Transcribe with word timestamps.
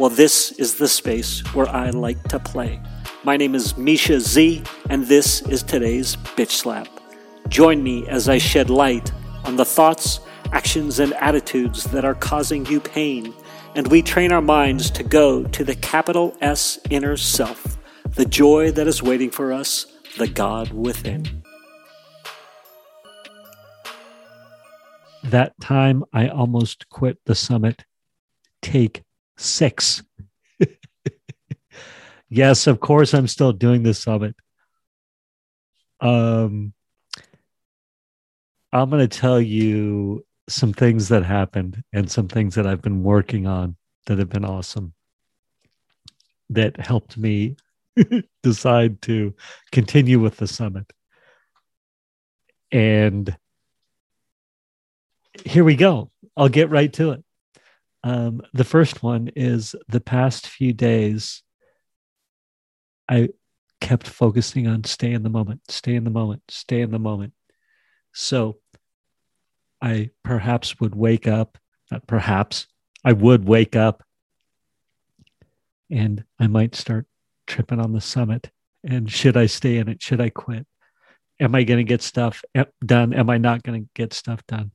Well, 0.00 0.08
this 0.08 0.52
is 0.52 0.76
the 0.76 0.88
space 0.88 1.40
where 1.52 1.68
I 1.68 1.90
like 1.90 2.22
to 2.28 2.38
play. 2.38 2.80
My 3.22 3.36
name 3.36 3.54
is 3.54 3.76
Misha 3.76 4.18
Z, 4.18 4.62
and 4.88 5.04
this 5.04 5.42
is 5.42 5.62
today's 5.62 6.16
Bitch 6.16 6.52
Slap. 6.52 6.88
Join 7.48 7.82
me 7.82 8.08
as 8.08 8.26
I 8.26 8.38
shed 8.38 8.70
light 8.70 9.12
on 9.44 9.56
the 9.56 9.64
thoughts, 9.66 10.20
actions, 10.52 11.00
and 11.00 11.12
attitudes 11.12 11.84
that 11.84 12.06
are 12.06 12.14
causing 12.14 12.64
you 12.64 12.80
pain, 12.80 13.34
and 13.74 13.88
we 13.88 14.00
train 14.00 14.32
our 14.32 14.40
minds 14.40 14.90
to 14.92 15.02
go 15.02 15.44
to 15.44 15.64
the 15.64 15.74
capital 15.74 16.34
S 16.40 16.78
inner 16.88 17.18
self, 17.18 17.76
the 18.14 18.24
joy 18.24 18.70
that 18.70 18.86
is 18.86 19.02
waiting 19.02 19.28
for 19.28 19.52
us, 19.52 19.84
the 20.16 20.28
God 20.28 20.72
within. 20.72 21.42
That 25.24 25.52
time 25.60 26.04
I 26.14 26.28
almost 26.28 26.88
quit 26.88 27.18
the 27.26 27.34
summit. 27.34 27.84
Take 28.62 29.02
six. 29.40 30.02
yes, 32.28 32.66
of 32.66 32.80
course, 32.80 33.14
I'm 33.14 33.26
still 33.26 33.52
doing 33.52 33.82
the 33.82 33.94
summit. 33.94 34.36
Um, 36.00 36.72
I'm 38.72 38.90
going 38.90 39.06
to 39.06 39.18
tell 39.18 39.40
you 39.40 40.24
some 40.48 40.72
things 40.72 41.08
that 41.08 41.24
happened 41.24 41.82
and 41.92 42.10
some 42.10 42.28
things 42.28 42.54
that 42.54 42.66
I've 42.66 42.82
been 42.82 43.02
working 43.02 43.46
on 43.46 43.76
that 44.06 44.18
have 44.18 44.28
been 44.28 44.44
awesome 44.44 44.94
that 46.50 46.78
helped 46.78 47.16
me 47.16 47.56
decide 48.42 49.00
to 49.02 49.34
continue 49.70 50.18
with 50.18 50.36
the 50.36 50.46
summit. 50.46 50.92
And 52.72 53.36
here 55.44 55.64
we 55.64 55.76
go. 55.76 56.10
I'll 56.36 56.48
get 56.48 56.70
right 56.70 56.92
to 56.94 57.12
it. 57.12 57.24
Um, 58.02 58.42
the 58.52 58.64
first 58.64 59.02
one 59.02 59.30
is 59.36 59.74
the 59.88 60.00
past 60.00 60.46
few 60.46 60.72
days, 60.72 61.42
I 63.08 63.30
kept 63.80 64.06
focusing 64.06 64.66
on 64.66 64.84
stay 64.84 65.12
in 65.12 65.22
the 65.22 65.30
moment, 65.30 65.62
stay 65.68 65.94
in 65.94 66.04
the 66.04 66.10
moment, 66.10 66.42
stay 66.48 66.80
in 66.80 66.90
the 66.90 66.98
moment. 66.98 67.32
So 68.12 68.58
I 69.82 70.10
perhaps 70.22 70.80
would 70.80 70.94
wake 70.94 71.26
up, 71.26 71.58
not 71.90 72.06
perhaps, 72.06 72.66
I 73.04 73.12
would 73.12 73.46
wake 73.46 73.76
up 73.76 74.02
and 75.90 76.24
I 76.38 76.46
might 76.46 76.74
start 76.74 77.06
tripping 77.46 77.80
on 77.80 77.92
the 77.92 78.00
summit. 78.00 78.50
And 78.84 79.10
should 79.10 79.36
I 79.36 79.46
stay 79.46 79.76
in 79.76 79.88
it? 79.88 80.02
Should 80.02 80.20
I 80.20 80.30
quit? 80.30 80.66
Am 81.40 81.54
I 81.54 81.64
going 81.64 81.78
to 81.78 81.88
get 81.88 82.02
stuff 82.02 82.42
done? 82.84 83.12
Am 83.12 83.28
I 83.28 83.38
not 83.38 83.62
going 83.62 83.82
to 83.82 83.88
get 83.94 84.12
stuff 84.12 84.46
done? 84.46 84.72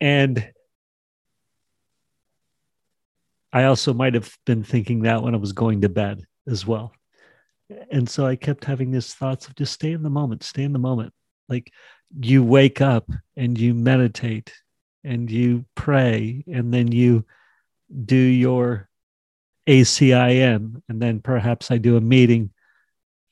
And 0.00 0.52
I 3.52 3.64
also 3.64 3.92
might 3.92 4.14
have 4.14 4.32
been 4.46 4.62
thinking 4.62 5.02
that 5.02 5.22
when 5.22 5.34
I 5.34 5.38
was 5.38 5.52
going 5.52 5.80
to 5.80 5.88
bed 5.88 6.24
as 6.46 6.66
well. 6.66 6.92
And 7.90 8.08
so 8.08 8.26
I 8.26 8.36
kept 8.36 8.64
having 8.64 8.90
these 8.90 9.14
thoughts 9.14 9.46
of 9.46 9.54
just 9.54 9.72
stay 9.72 9.92
in 9.92 10.02
the 10.02 10.10
moment, 10.10 10.42
stay 10.42 10.62
in 10.62 10.72
the 10.72 10.78
moment. 10.78 11.12
Like 11.48 11.72
you 12.18 12.42
wake 12.42 12.80
up 12.80 13.10
and 13.36 13.58
you 13.58 13.74
meditate 13.74 14.52
and 15.04 15.30
you 15.30 15.64
pray 15.74 16.44
and 16.52 16.72
then 16.72 16.92
you 16.92 17.24
do 18.04 18.16
your 18.16 18.88
ACIM 19.66 20.82
and 20.88 21.02
then 21.02 21.20
perhaps 21.20 21.70
I 21.70 21.78
do 21.78 21.96
a 21.96 22.00
meeting 22.00 22.50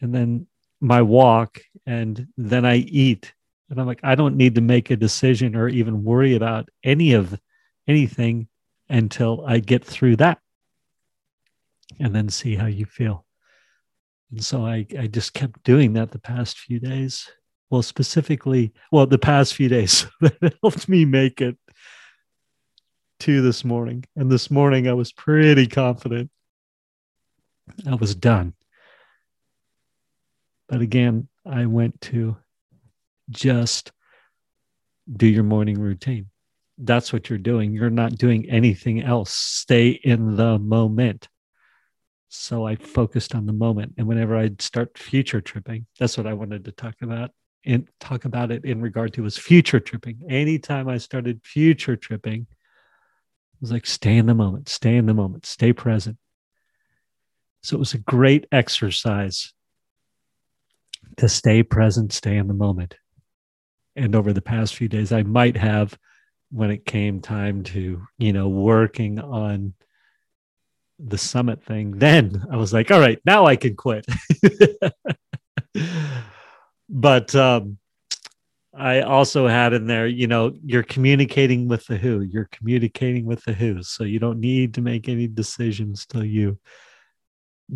and 0.01 0.15
then 0.15 0.47
my 0.81 1.03
walk 1.03 1.61
and 1.87 2.29
then 2.37 2.65
I 2.65 2.77
eat 2.77 3.33
and 3.71 3.81
I'm 3.81 3.87
like 3.87 4.01
I 4.03 4.15
don't 4.15 4.37
need 4.37 4.55
to 4.55 4.61
make 4.61 4.91
a 4.91 4.97
decision 4.97 5.57
or 5.57 5.69
even 5.69 6.05
worry 6.05 6.37
about 6.37 6.69
any 6.85 7.13
of 7.15 7.39
anything 7.87 8.48
until 8.89 9.45
I 9.47 9.59
get 9.59 9.85
through 9.85 10.17
that 10.17 10.39
and 12.01 12.15
then 12.15 12.29
see 12.29 12.55
how 12.55 12.67
you 12.67 12.87
feel. 12.87 13.25
And 14.31 14.45
so 14.45 14.65
I, 14.65 14.87
I 14.99 15.07
just 15.07 15.35
kept 15.35 15.63
doing 15.63 15.95
that 15.95 16.11
the 16.11 16.19
past 16.19 16.59
few 16.59 16.79
days. 16.79 17.31
Well 17.71 17.83
specifically 17.83 18.73
well 18.91 19.07
the 19.07 19.19
past 19.19 19.55
few 19.55 19.69
days 19.69 20.07
that 20.21 20.55
helped 20.63 20.89
me 20.89 21.05
make 21.05 21.41
it 21.41 21.57
to 23.21 23.43
this 23.43 23.65
morning. 23.65 24.05
And 24.17 24.31
this 24.31 24.51
morning 24.51 24.89
i 24.89 24.95
was 24.95 25.13
pretty 25.13 25.67
confident 25.67 26.31
i 27.87 27.95
was 27.95 28.15
done. 28.15 28.55
But 30.69 30.81
again 30.81 31.29
i 31.45 31.67
went 31.67 32.01
to 32.03 32.37
just 33.29 33.93
do 35.15 35.27
your 35.27 35.45
morning 35.45 35.79
routine 35.79 36.31
that's 36.79 37.13
what 37.13 37.29
you're 37.29 37.39
doing 37.39 37.73
you're 37.73 37.91
not 37.91 38.17
doing 38.17 38.49
anything 38.49 39.03
else 39.03 39.33
stay 39.33 39.89
in 39.89 40.37
the 40.37 40.59
moment 40.59 41.29
so 42.29 42.67
i 42.67 42.77
focused 42.77 43.35
on 43.35 43.47
the 43.47 43.53
moment 43.53 43.93
and 43.99 44.07
whenever 44.07 44.37
i'd 44.37 44.63
start 44.63 44.97
future 44.97 45.41
tripping 45.41 45.87
that's 45.99 46.17
what 46.17 46.27
i 46.27 46.33
wanted 46.33 46.65
to 46.65 46.73
talk 46.73 46.95
about 47.03 47.31
and 47.65 47.89
talk 48.01 48.25
about 48.25 48.51
it 48.51 48.65
in 48.65 48.81
regard 48.81 49.13
to 49.13 49.23
was 49.23 49.37
future 49.37 49.81
tripping. 49.81 50.21
Anytime 50.29 50.89
I 50.89 50.99
started 50.99 51.43
future 51.45 51.97
tripping, 51.97 52.43
it 52.43 53.61
was 53.61 53.71
like 53.71 53.87
stay 53.87 54.17
in 54.17 54.27
the 54.27 54.35
moment, 54.35 54.69
stay 54.69 54.97
in 54.97 55.07
the 55.07 55.15
moment, 55.15 55.45
stay 55.45 55.73
present. 55.73 56.17
So 57.63 57.77
it 57.77 57.81
was 57.81 57.95
a 57.95 57.99
great 57.99 58.47
exercise 58.53 59.53
to 61.17 61.29
stay 61.29 61.63
present, 61.63 62.13
stay 62.13 62.37
in 62.37 62.49
the 62.49 62.55
moment. 62.55 62.97
And 63.97 64.15
over 64.15 64.33
the 64.33 64.41
past 64.41 64.77
few 64.77 64.89
days, 64.89 65.13
I 65.13 65.25
might 65.25 65.57
have, 65.57 65.99
when 66.51 66.71
it 66.71 66.85
came 66.85 67.21
time 67.21 67.63
to, 67.63 68.03
you 68.19 68.33
know, 68.33 68.49
working 68.49 69.19
on 69.19 69.75
the 70.99 71.19
summit 71.19 71.63
thing, 71.63 71.93
then 71.99 72.45
I 72.51 72.57
was 72.57 72.73
like, 72.73 72.91
all 72.91 73.01
right, 73.01 73.21
now 73.25 73.47
I 73.47 73.57
can 73.57 73.77
quit. 73.77 74.07
but 76.89 77.35
um, 77.35 77.79
I 78.75 79.03
also 79.03 79.47
had 79.47 79.73
in 79.73 79.87
there, 79.87 80.07
you 80.07 80.27
know, 80.27 80.55
you're 80.65 80.83
communicating 80.83 81.69
with 81.69 81.87
the 81.87 81.97
who, 81.97 82.21
you're 82.21 82.49
communicating 82.53 83.25
with 83.27 83.45
the 83.45 83.53
who. 83.53 83.83
So 83.83 84.05
you 84.05 84.19
don't 84.19 84.41
need 84.41 84.75
to 84.75 84.81
make 84.81 85.09
any 85.09 85.27
decisions 85.27 86.07
till 86.07 86.25
you 86.25 86.59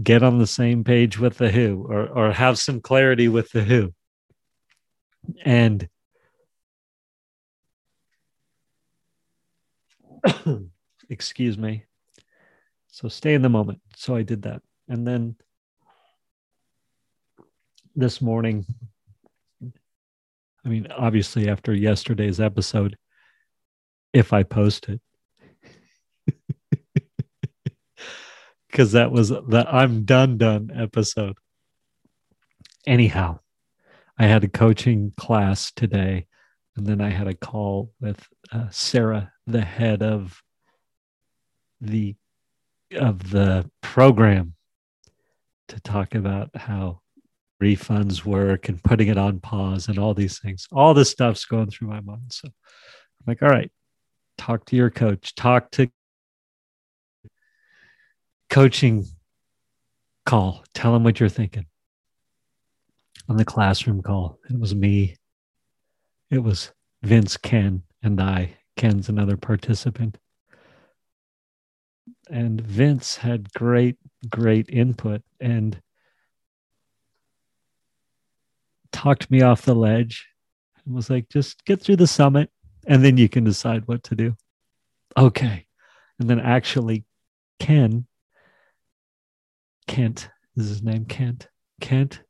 get 0.01 0.23
on 0.23 0.39
the 0.39 0.47
same 0.47 0.85
page 0.85 1.19
with 1.19 1.39
the 1.39 1.51
who 1.51 1.87
or, 1.89 2.07
or 2.09 2.33
have 2.33 2.59
some 2.59 2.81
clarity 2.81 3.29
with 3.29 3.51
the 3.51 3.63
who. 3.63 3.93
And 5.45 5.89
excuse 11.09 11.59
me. 11.59 11.85
So 12.89 13.09
stay 13.09 13.35
in 13.35 13.43
the 13.43 13.49
moment. 13.49 13.81
So 13.97 14.15
I 14.15 14.23
did 14.23 14.43
that. 14.43 14.63
And 14.89 15.07
then 15.07 15.37
this 17.95 18.21
morning, 18.21 18.67
I 20.65 20.69
mean, 20.69 20.87
obviously, 20.91 21.49
after 21.49 21.75
yesterday's 21.75 22.41
episode, 22.41 22.97
if 24.13 24.33
I 24.33 24.45
post 24.45 24.89
it, 24.89 25.01
because 28.71 28.93
that 28.93 29.11
was 29.11 29.31
the 29.31 29.67
I'm 29.69 30.05
done 30.05 30.39
done 30.39 30.71
episode. 30.75 31.37
Anyhow, 32.87 33.41
I 34.19 34.27
had 34.27 34.45
a 34.45 34.49
coaching 34.49 35.13
class 35.17 35.73
today, 35.73 36.27
and 36.77 36.87
then 36.87 37.01
I 37.01 37.11
had 37.11 37.27
a 37.27 37.35
call 37.35 37.93
with 38.01 38.25
uh, 38.53 38.69
Sarah, 38.71 39.32
the 39.47 39.63
head 39.63 40.03
of 40.03 40.43
the 41.81 42.15
of 42.95 43.31
the 43.31 43.71
program, 43.81 44.55
to 45.69 45.81
talk 45.81 46.15
about 46.15 46.51
how 46.55 47.01
refunds 47.63 48.25
work 48.25 48.69
and 48.69 48.83
putting 48.83 49.09
it 49.09 49.17
on 49.17 49.41
pause 49.41 49.89
and 49.89 49.99
all 49.99 50.15
these 50.15 50.39
things. 50.39 50.67
All 50.73 50.95
this 50.95 51.11
stuff's 51.11 51.45
going 51.45 51.71
through 51.71 51.89
my 51.89 52.01
mind. 52.01 52.33
So 52.33 52.49
I'm 52.49 53.25
like, 53.27 53.43
all 53.43 53.49
right, 53.49 53.71
talk 54.37 54.65
to 54.67 54.77
your 54.77 54.91
coach, 54.91 55.35
talk 55.35 55.71
to 55.73 55.89
coaching 58.51 59.07
call, 60.27 60.65
tell 60.75 60.93
them 60.93 61.05
what 61.05 61.21
you're 61.21 61.29
thinking. 61.29 61.67
On 63.29 63.37
the 63.37 63.45
classroom 63.45 64.03
call, 64.03 64.39
it 64.51 64.59
was 64.59 64.75
me, 64.75 65.17
it 66.31 66.39
was 66.39 66.73
Vince, 67.03 67.37
Ken, 67.37 67.83
and 68.03 68.21
I. 68.21 68.57
Ken's 68.83 69.09
another 69.09 69.37
participant. 69.37 70.19
and 72.31 72.61
Vince 72.61 73.17
had 73.17 73.53
great, 73.53 73.97
great 74.29 74.69
input 74.71 75.23
and 75.39 75.81
talked 78.91 79.31
me 79.31 79.43
off 79.43 79.63
the 79.63 79.75
ledge 79.75 80.27
and 80.85 80.95
was 80.95 81.11
like, 81.11 81.29
just 81.29 81.65
get 81.65 81.81
through 81.81 81.97
the 81.97 82.07
summit 82.07 82.51
and 82.87 83.05
then 83.05 83.17
you 83.17 83.29
can 83.29 83.45
decide 83.45 83.87
what 83.87 84.03
to 84.05 84.15
do. 84.15 84.35
Okay. 85.17 85.67
And 86.19 86.29
then 86.29 86.41
actually, 86.41 87.05
Ken, 87.59 88.07
Kent 89.87 90.31
is 90.57 90.69
his 90.69 90.83
name, 90.83 91.05
Kent, 91.05 91.49
Kent 91.81 92.23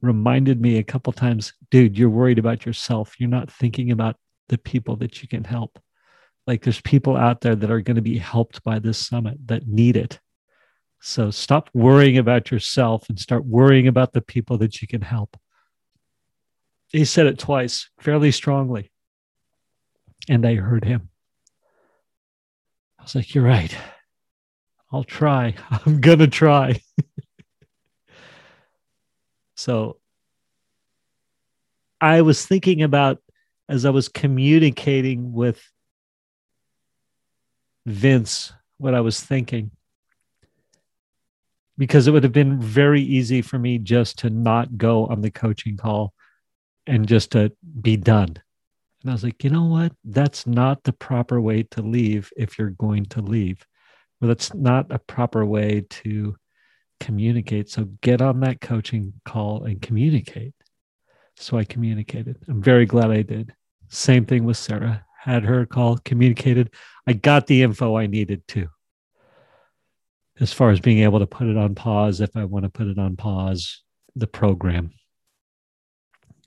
reminded 0.00 0.60
me 0.60 0.78
a 0.78 0.84
couple 0.84 1.12
times, 1.12 1.54
dude, 1.70 1.98
you're 1.98 2.10
worried 2.10 2.38
about 2.38 2.64
yourself. 2.64 3.16
You're 3.18 3.28
not 3.28 3.50
thinking 3.50 3.90
about 3.90 4.16
the 4.48 4.58
people 4.58 4.96
that 4.96 5.22
you 5.22 5.28
can 5.28 5.44
help. 5.44 5.78
Like 6.46 6.62
there's 6.62 6.80
people 6.80 7.16
out 7.16 7.40
there 7.40 7.56
that 7.56 7.70
are 7.70 7.80
going 7.80 7.96
to 7.96 8.02
be 8.02 8.18
helped 8.18 8.62
by 8.62 8.78
this 8.78 8.98
summit 8.98 9.38
that 9.46 9.66
need 9.66 9.96
it. 9.96 10.20
So 11.00 11.30
stop 11.30 11.70
worrying 11.74 12.18
about 12.18 12.50
yourself 12.50 13.08
and 13.08 13.18
start 13.18 13.44
worrying 13.44 13.88
about 13.88 14.12
the 14.12 14.20
people 14.20 14.58
that 14.58 14.80
you 14.80 14.88
can 14.88 15.02
help. 15.02 15.36
He 16.92 17.04
said 17.04 17.26
it 17.26 17.38
twice, 17.38 17.90
fairly 18.00 18.30
strongly. 18.30 18.90
And 20.28 20.46
I 20.46 20.54
heard 20.54 20.84
him. 20.84 21.10
I 22.98 23.02
was 23.02 23.14
like, 23.14 23.34
You're 23.34 23.44
right. 23.44 23.76
I'll 24.92 25.04
try. 25.04 25.54
I'm 25.70 26.00
going 26.00 26.20
to 26.20 26.28
try. 26.28 26.80
so 29.56 29.98
I 32.00 32.22
was 32.22 32.46
thinking 32.46 32.82
about 32.82 33.18
as 33.68 33.84
I 33.84 33.90
was 33.90 34.08
communicating 34.08 35.32
with 35.32 35.62
Vince 37.86 38.52
what 38.78 38.94
I 38.94 39.00
was 39.00 39.20
thinking. 39.20 39.70
Because 41.76 42.06
it 42.06 42.12
would 42.12 42.22
have 42.22 42.32
been 42.32 42.60
very 42.60 43.02
easy 43.02 43.42
for 43.42 43.58
me 43.58 43.78
just 43.78 44.18
to 44.20 44.30
not 44.30 44.76
go 44.78 45.06
on 45.06 45.22
the 45.22 45.30
coaching 45.30 45.76
call 45.76 46.14
and 46.86 47.08
just 47.08 47.32
to 47.32 47.52
be 47.80 47.96
done. 47.96 48.36
And 49.02 49.10
I 49.10 49.12
was 49.12 49.24
like, 49.24 49.42
you 49.44 49.50
know 49.50 49.64
what? 49.64 49.92
That's 50.04 50.46
not 50.46 50.84
the 50.84 50.92
proper 50.92 51.40
way 51.40 51.64
to 51.72 51.82
leave 51.82 52.32
if 52.36 52.58
you're 52.58 52.70
going 52.70 53.06
to 53.06 53.20
leave. 53.20 53.66
Well, 54.20 54.28
that's 54.28 54.54
not 54.54 54.90
a 54.90 54.98
proper 54.98 55.44
way 55.44 55.84
to 55.90 56.36
communicate. 57.00 57.68
So 57.68 57.84
get 58.00 58.22
on 58.22 58.40
that 58.40 58.60
coaching 58.60 59.14
call 59.24 59.64
and 59.64 59.82
communicate. 59.82 60.54
So 61.36 61.58
I 61.58 61.64
communicated. 61.64 62.38
I'm 62.48 62.62
very 62.62 62.86
glad 62.86 63.10
I 63.10 63.22
did. 63.22 63.52
Same 63.88 64.24
thing 64.24 64.44
with 64.44 64.56
Sarah. 64.56 65.04
Had 65.20 65.44
her 65.44 65.66
call, 65.66 65.98
communicated. 65.98 66.72
I 67.06 67.14
got 67.14 67.46
the 67.46 67.62
info 67.62 67.96
I 67.96 68.06
needed 68.06 68.46
to. 68.48 68.68
As 70.40 70.52
far 70.52 70.70
as 70.70 70.80
being 70.80 71.00
able 71.00 71.20
to 71.20 71.26
put 71.26 71.46
it 71.46 71.56
on 71.56 71.74
pause, 71.74 72.20
if 72.20 72.36
I 72.36 72.44
want 72.44 72.64
to 72.64 72.68
put 72.68 72.88
it 72.88 72.98
on 72.98 73.16
pause, 73.16 73.82
the 74.16 74.26
program, 74.26 74.90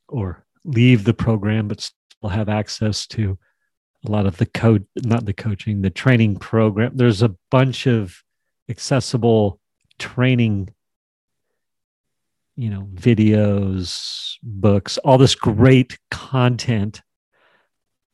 or 0.07 0.45
leave 0.63 1.03
the 1.03 1.13
program, 1.13 1.67
but 1.67 1.81
still 1.81 2.29
have 2.29 2.49
access 2.49 3.07
to 3.07 3.37
a 4.05 4.11
lot 4.11 4.25
of 4.25 4.37
the 4.37 4.45
code, 4.45 4.85
not 4.95 5.25
the 5.25 5.33
coaching, 5.33 5.81
the 5.81 5.89
training 5.89 6.37
program. 6.37 6.95
There's 6.95 7.21
a 7.21 7.35
bunch 7.49 7.87
of 7.87 8.21
accessible 8.69 9.59
training 9.97 10.69
you 12.57 12.69
know 12.69 12.88
videos 12.95 14.36
books 14.44 14.98
all 15.00 15.18
this 15.18 15.36
great 15.36 15.98
content 16.12 17.01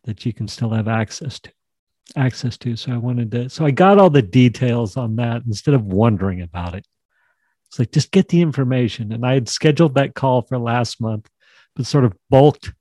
that 0.03 0.25
you 0.25 0.33
can 0.33 0.47
still 0.47 0.69
have 0.69 0.87
access 0.87 1.39
to 1.39 1.51
access 2.17 2.57
to 2.57 2.75
so 2.75 2.91
i 2.91 2.97
wanted 2.97 3.31
to 3.31 3.49
so 3.49 3.65
i 3.65 3.71
got 3.71 3.97
all 3.97 4.09
the 4.09 4.21
details 4.21 4.97
on 4.97 5.15
that 5.15 5.41
instead 5.47 5.73
of 5.73 5.85
wondering 5.85 6.41
about 6.41 6.75
it 6.75 6.85
it's 7.67 7.79
like 7.79 7.91
just 7.91 8.11
get 8.11 8.27
the 8.27 8.41
information 8.41 9.11
and 9.13 9.25
i 9.25 9.33
had 9.33 9.47
scheduled 9.47 9.95
that 9.95 10.13
call 10.13 10.41
for 10.41 10.59
last 10.59 10.99
month 10.99 11.27
but 11.75 11.85
sort 11.85 12.03
of 12.03 12.13
bulked 12.29 12.73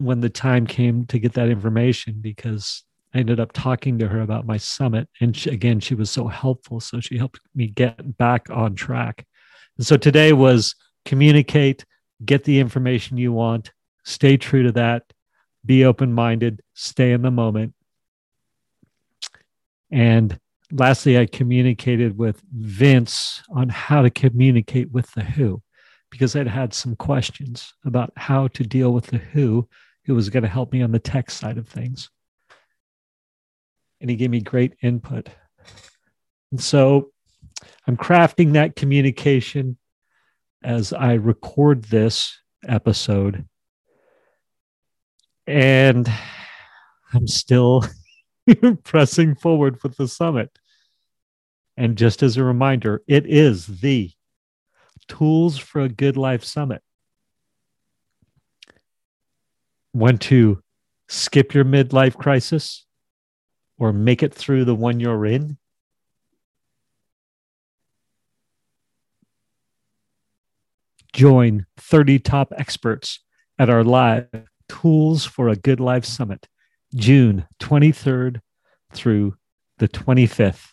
when 0.00 0.20
the 0.20 0.30
time 0.30 0.66
came 0.66 1.04
to 1.06 1.18
get 1.18 1.34
that 1.34 1.48
information 1.48 2.16
because 2.20 2.84
I 3.14 3.18
ended 3.18 3.40
up 3.40 3.52
talking 3.52 3.98
to 3.98 4.08
her 4.08 4.20
about 4.20 4.46
my 4.46 4.56
summit. 4.56 5.08
And 5.20 5.36
she, 5.36 5.50
again, 5.50 5.80
she 5.80 5.94
was 5.94 6.10
so 6.10 6.26
helpful. 6.28 6.80
So 6.80 7.00
she 7.00 7.18
helped 7.18 7.40
me 7.54 7.66
get 7.66 8.16
back 8.16 8.48
on 8.50 8.74
track. 8.74 9.26
And 9.80 9.86
so 9.86 9.96
today 9.96 10.34
was 10.34 10.74
communicate, 11.06 11.86
get 12.22 12.44
the 12.44 12.60
information 12.60 13.16
you 13.16 13.32
want, 13.32 13.72
stay 14.04 14.36
true 14.36 14.64
to 14.64 14.72
that, 14.72 15.10
be 15.64 15.86
open 15.86 16.12
minded, 16.12 16.60
stay 16.74 17.12
in 17.12 17.22
the 17.22 17.30
moment. 17.30 17.72
And 19.90 20.38
lastly, 20.70 21.18
I 21.18 21.24
communicated 21.24 22.18
with 22.18 22.42
Vince 22.52 23.42
on 23.48 23.70
how 23.70 24.02
to 24.02 24.10
communicate 24.10 24.92
with 24.92 25.10
the 25.14 25.24
WHO 25.24 25.62
because 26.10 26.36
I'd 26.36 26.46
had 26.46 26.74
some 26.74 26.94
questions 26.94 27.72
about 27.86 28.12
how 28.16 28.48
to 28.48 28.62
deal 28.62 28.92
with 28.92 29.06
the 29.06 29.16
WHO, 29.16 29.66
who 30.04 30.14
was 30.14 30.28
going 30.28 30.42
to 30.42 30.48
help 30.50 30.74
me 30.74 30.82
on 30.82 30.92
the 30.92 30.98
tech 30.98 31.30
side 31.30 31.56
of 31.56 31.66
things. 31.66 32.10
And 34.02 34.10
he 34.10 34.16
gave 34.16 34.28
me 34.28 34.42
great 34.42 34.74
input. 34.82 35.30
And 36.50 36.60
so 36.60 37.12
I'm 37.86 37.96
crafting 37.96 38.52
that 38.52 38.76
communication 38.76 39.76
as 40.62 40.92
I 40.92 41.14
record 41.14 41.84
this 41.84 42.38
episode. 42.66 43.46
And 45.46 46.10
I'm 47.12 47.26
still 47.26 47.84
pressing 48.84 49.34
forward 49.34 49.82
with 49.82 49.96
the 49.96 50.08
summit. 50.08 50.50
And 51.76 51.96
just 51.96 52.22
as 52.22 52.36
a 52.36 52.44
reminder, 52.44 53.02
it 53.08 53.26
is 53.26 53.66
the 53.66 54.10
Tools 55.08 55.58
for 55.58 55.80
a 55.80 55.88
Good 55.88 56.16
Life 56.16 56.44
Summit. 56.44 56.82
Want 59.92 60.20
to 60.22 60.62
skip 61.08 61.52
your 61.52 61.64
midlife 61.64 62.16
crisis 62.16 62.86
or 63.76 63.92
make 63.92 64.22
it 64.22 64.32
through 64.32 64.66
the 64.66 64.74
one 64.74 65.00
you're 65.00 65.26
in? 65.26 65.58
Join 71.12 71.66
30 71.76 72.18
top 72.20 72.52
experts 72.56 73.20
at 73.58 73.68
our 73.68 73.84
live 73.84 74.28
Tools 74.68 75.24
for 75.24 75.48
a 75.48 75.56
Good 75.56 75.80
Life 75.80 76.04
Summit, 76.04 76.46
June 76.94 77.46
23rd 77.58 78.40
through 78.92 79.34
the 79.78 79.88
25th. 79.88 80.68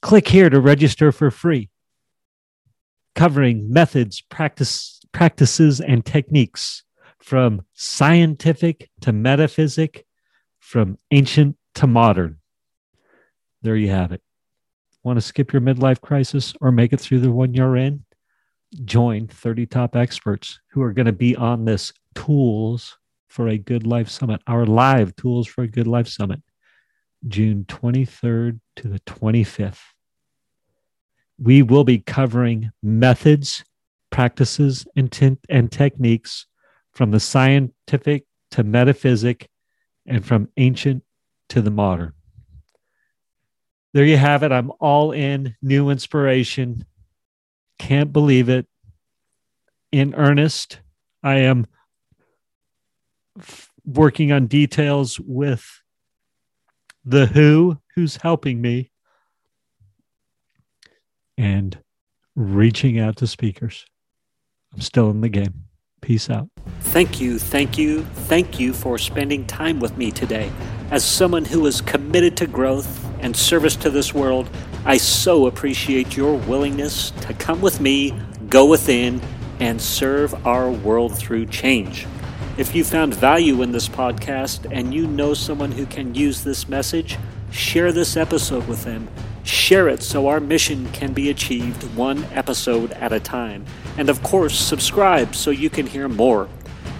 Click 0.00 0.28
here 0.28 0.48
to 0.48 0.60
register 0.60 1.10
for 1.10 1.30
free, 1.30 1.70
covering 3.14 3.72
methods, 3.72 4.20
practice, 4.20 5.00
practices, 5.12 5.80
and 5.80 6.04
techniques 6.04 6.84
from 7.18 7.64
scientific 7.72 8.90
to 9.00 9.12
metaphysic, 9.12 10.06
from 10.60 10.98
ancient 11.10 11.56
to 11.74 11.86
modern. 11.86 12.38
There 13.62 13.76
you 13.76 13.90
have 13.90 14.12
it. 14.12 14.22
Want 15.02 15.16
to 15.16 15.20
skip 15.22 15.52
your 15.52 15.62
midlife 15.62 16.00
crisis 16.00 16.54
or 16.60 16.70
make 16.70 16.92
it 16.92 17.00
through 17.00 17.20
the 17.20 17.32
one 17.32 17.54
you're 17.54 17.76
in? 17.76 18.03
Join 18.84 19.26
30 19.26 19.66
top 19.66 19.96
experts 19.96 20.60
who 20.70 20.82
are 20.82 20.92
going 20.92 21.06
to 21.06 21.12
be 21.12 21.36
on 21.36 21.64
this 21.64 21.92
Tools 22.14 22.98
for 23.28 23.48
a 23.48 23.58
Good 23.58 23.86
Life 23.86 24.08
Summit, 24.08 24.40
our 24.46 24.64
live 24.66 25.14
Tools 25.16 25.46
for 25.46 25.62
a 25.62 25.68
Good 25.68 25.86
Life 25.86 26.08
Summit, 26.08 26.40
June 27.26 27.64
23rd 27.68 28.60
to 28.76 28.88
the 28.88 29.00
25th. 29.00 29.80
We 31.38 31.62
will 31.62 31.84
be 31.84 31.98
covering 31.98 32.70
methods, 32.82 33.64
practices, 34.10 34.86
and, 34.96 35.38
and 35.48 35.72
techniques 35.72 36.46
from 36.92 37.10
the 37.10 37.20
scientific 37.20 38.24
to 38.52 38.62
metaphysic 38.62 39.48
and 40.06 40.24
from 40.24 40.48
ancient 40.56 41.02
to 41.48 41.60
the 41.60 41.70
modern. 41.70 42.12
There 43.92 44.04
you 44.04 44.16
have 44.16 44.42
it. 44.42 44.52
I'm 44.52 44.72
all 44.80 45.12
in 45.12 45.56
new 45.62 45.90
inspiration 45.90 46.84
can't 47.84 48.14
believe 48.14 48.48
it. 48.48 48.66
In 49.92 50.14
earnest, 50.14 50.80
I 51.22 51.34
am 51.40 51.66
f- 53.38 53.70
working 53.84 54.32
on 54.32 54.46
details 54.46 55.20
with 55.20 55.82
the 57.04 57.26
WHO, 57.26 57.78
who's 57.94 58.16
helping 58.16 58.62
me, 58.62 58.90
and 61.36 61.78
reaching 62.34 62.98
out 62.98 63.16
to 63.16 63.26
speakers. 63.26 63.84
I'm 64.72 64.80
still 64.80 65.10
in 65.10 65.20
the 65.20 65.28
game. 65.28 65.64
Peace 66.00 66.30
out. 66.30 66.48
Thank 66.80 67.20
you, 67.20 67.38
thank 67.38 67.76
you, 67.76 68.02
thank 68.04 68.58
you 68.58 68.72
for 68.72 68.96
spending 68.96 69.46
time 69.46 69.78
with 69.78 69.98
me 69.98 70.10
today. 70.10 70.50
As 70.90 71.04
someone 71.04 71.44
who 71.44 71.66
is 71.66 71.82
committed 71.82 72.34
to 72.38 72.46
growth 72.46 73.06
and 73.20 73.36
service 73.36 73.76
to 73.76 73.90
this 73.90 74.14
world, 74.14 74.48
I 74.86 74.98
so 74.98 75.46
appreciate 75.46 76.14
your 76.14 76.36
willingness 76.36 77.10
to 77.22 77.32
come 77.32 77.62
with 77.62 77.80
me, 77.80 78.12
go 78.50 78.66
within, 78.66 79.22
and 79.58 79.80
serve 79.80 80.46
our 80.46 80.70
world 80.70 81.16
through 81.16 81.46
change. 81.46 82.06
If 82.58 82.74
you 82.74 82.84
found 82.84 83.14
value 83.14 83.62
in 83.62 83.72
this 83.72 83.88
podcast 83.88 84.70
and 84.70 84.92
you 84.92 85.06
know 85.06 85.32
someone 85.32 85.72
who 85.72 85.86
can 85.86 86.14
use 86.14 86.44
this 86.44 86.68
message, 86.68 87.16
share 87.50 87.92
this 87.92 88.14
episode 88.14 88.68
with 88.68 88.84
them. 88.84 89.08
Share 89.42 89.88
it 89.88 90.02
so 90.02 90.28
our 90.28 90.38
mission 90.38 90.92
can 90.92 91.14
be 91.14 91.30
achieved 91.30 91.82
one 91.96 92.24
episode 92.34 92.92
at 92.92 93.10
a 93.10 93.20
time. 93.20 93.64
And 93.96 94.10
of 94.10 94.22
course, 94.22 94.54
subscribe 94.54 95.34
so 95.34 95.50
you 95.50 95.70
can 95.70 95.86
hear 95.86 96.10
more. 96.10 96.46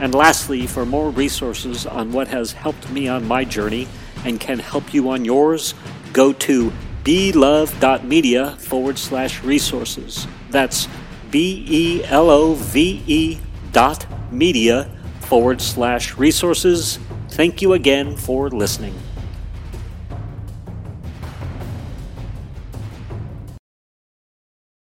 And 0.01 0.15
lastly, 0.15 0.67
for 0.67 0.87
more 0.87 1.11
resources 1.11 1.85
on 1.85 2.13
what 2.13 2.29
has 2.29 2.53
helped 2.53 2.91
me 2.91 3.09
on 3.09 3.29
my 3.29 3.45
journey 3.45 3.89
and 4.25 4.41
can 4.41 4.59
help 4.59 4.95
you 4.95 5.11
on 5.11 5.27
yours, 5.27 5.75
go 6.15 6.33
to 6.33 6.73
belove.media 7.05 8.57
forward 8.57 8.99
slash 8.99 9.45
resources. 9.45 10.27
That's 10.51 10.89
B 11.31 11.65
E 11.69 12.05
L 12.05 12.31
O 12.31 12.55
V 12.55 13.03
E 13.07 13.39
dot 13.73 14.07
media 14.33 14.91
forward 15.21 15.61
slash 15.61 16.17
resources. 16.17 16.99
Thank 17.31 17.61
you 17.63 17.73
again 17.75 18.17
for 18.17 18.49
listening. 18.49 18.95